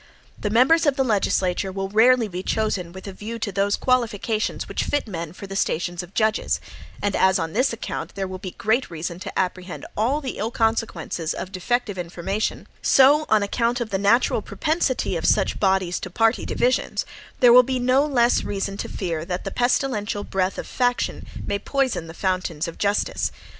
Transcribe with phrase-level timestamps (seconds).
[0.39, 4.67] The members of the legislature will rarely be chosen with a view to those qualifications
[4.67, 6.59] which fit men for the stations of judges;
[7.03, 10.49] and as, on this account, there will be great reason to apprehend all the ill
[10.49, 16.09] consequences of defective information, so, on account of the natural propensity of such bodies to
[16.09, 17.05] party divisions,
[17.39, 21.59] there will be no less reason to fear that the pestilential breath of faction may
[21.59, 23.31] poison the fountains of justice.